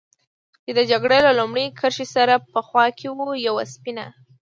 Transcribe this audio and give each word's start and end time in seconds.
چې 0.63 0.71
د 0.77 0.79
جګړې 0.91 1.19
له 1.27 1.31
لومړۍ 1.39 1.67
کرښې 1.79 2.05
سره 2.15 2.35
په 2.53 2.59
خوا 2.67 2.85
کې 2.97 3.07
و، 3.15 3.17
یوه 3.47 3.63
سپینه. 3.73 4.05